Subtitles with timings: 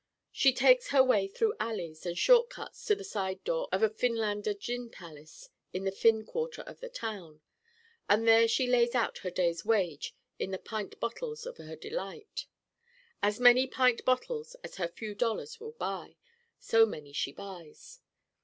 [0.31, 3.89] She takes her way through alleys and short cuts to the side door of a
[3.91, 7.41] 'Finlander' gin palace in the Finn quarter of the town.
[8.09, 12.47] And there she lays out her day's wage in the pint bottles of her delight.
[13.21, 16.15] As many pint bottles as her few dollars will buy,
[16.57, 17.99] so many she buys.